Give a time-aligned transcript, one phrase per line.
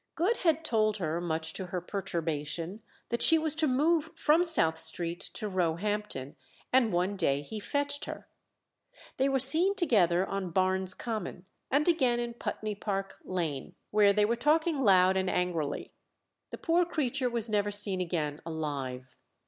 [0.15, 4.79] Good had told her, much to her perturbation, that she was to move from South
[4.79, 6.35] Street to Roehampton,
[6.73, 8.27] and one day he fetched her.
[9.17, 14.25] They were seen together on Barnes Common, and again in Putney Park Lane, where they
[14.25, 15.91] were talking loud and angrily.
[16.49, 19.15] The poor creature was never seen again alive.